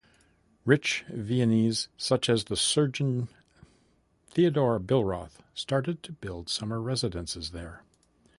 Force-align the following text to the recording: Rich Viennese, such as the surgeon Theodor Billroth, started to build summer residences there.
Rich 0.65 1.05
Viennese, 1.13 1.87
such 1.95 2.27
as 2.27 2.45
the 2.45 2.57
surgeon 2.57 3.29
Theodor 4.31 4.79
Billroth, 4.79 5.43
started 5.53 6.01
to 6.01 6.11
build 6.11 6.49
summer 6.49 6.81
residences 6.81 7.51
there. 7.51 7.83